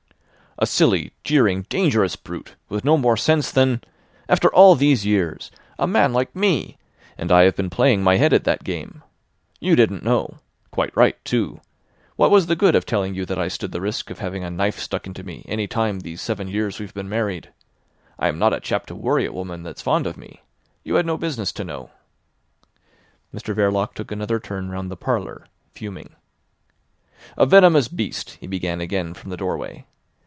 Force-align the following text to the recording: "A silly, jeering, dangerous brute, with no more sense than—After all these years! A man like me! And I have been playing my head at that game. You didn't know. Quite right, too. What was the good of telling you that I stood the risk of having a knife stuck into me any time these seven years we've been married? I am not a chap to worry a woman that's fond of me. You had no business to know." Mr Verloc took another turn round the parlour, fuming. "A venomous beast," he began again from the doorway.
"A 0.57 0.67
silly, 0.67 1.11
jeering, 1.23 1.65
dangerous 1.69 2.15
brute, 2.15 2.55
with 2.69 2.83
no 2.85 2.95
more 2.95 3.17
sense 3.17 3.49
than—After 3.49 4.53
all 4.53 4.75
these 4.75 5.03
years! 5.05 5.49
A 5.79 5.87
man 5.87 6.13
like 6.13 6.35
me! 6.35 6.77
And 7.17 7.31
I 7.31 7.45
have 7.45 7.55
been 7.55 7.69
playing 7.69 8.03
my 8.03 8.17
head 8.17 8.31
at 8.31 8.43
that 8.43 8.63
game. 8.63 9.01
You 9.59 9.75
didn't 9.75 10.03
know. 10.03 10.37
Quite 10.69 10.95
right, 10.95 11.15
too. 11.25 11.61
What 12.15 12.29
was 12.29 12.45
the 12.45 12.57
good 12.57 12.75
of 12.75 12.85
telling 12.85 13.15
you 13.15 13.25
that 13.25 13.39
I 13.39 13.47
stood 13.47 13.71
the 13.71 13.81
risk 13.81 14.11
of 14.11 14.19
having 14.19 14.43
a 14.43 14.51
knife 14.51 14.77
stuck 14.77 15.07
into 15.07 15.23
me 15.23 15.43
any 15.47 15.65
time 15.65 16.01
these 16.01 16.21
seven 16.21 16.47
years 16.47 16.79
we've 16.79 16.93
been 16.93 17.09
married? 17.09 17.49
I 18.19 18.27
am 18.27 18.37
not 18.37 18.53
a 18.53 18.59
chap 18.59 18.85
to 18.87 18.93
worry 18.95 19.25
a 19.25 19.31
woman 19.31 19.63
that's 19.63 19.81
fond 19.81 20.05
of 20.05 20.15
me. 20.17 20.41
You 20.83 20.95
had 20.95 21.07
no 21.07 21.17
business 21.17 21.51
to 21.53 21.63
know." 21.63 21.89
Mr 23.33 23.55
Verloc 23.55 23.95
took 23.95 24.11
another 24.11 24.39
turn 24.39 24.69
round 24.69 24.91
the 24.91 24.97
parlour, 24.97 25.47
fuming. 25.71 26.13
"A 27.35 27.47
venomous 27.47 27.87
beast," 27.87 28.37
he 28.41 28.45
began 28.47 28.79
again 28.79 29.15
from 29.15 29.31
the 29.31 29.37
doorway. 29.37 29.85